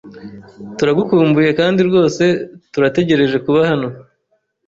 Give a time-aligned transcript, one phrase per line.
[0.77, 2.23] Turagukumbuye kandi rwose
[2.73, 3.87] turategereje kuba hano.